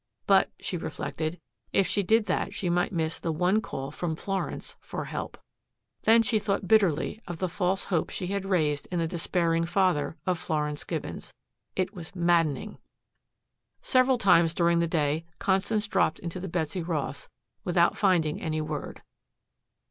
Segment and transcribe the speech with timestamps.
[0.25, 1.39] But, she reflected,
[1.71, 5.37] if she did that she might miss the one call from Florence for help.
[6.01, 10.17] Then she thought bitterly of the false hopes she had raised in the despairing father
[10.25, 11.35] of Florence Gibbons.
[11.75, 12.79] It was maddening.
[13.83, 17.29] Several times during the day Constance dropped into the Betsy Ross,
[17.63, 19.03] without finding any word.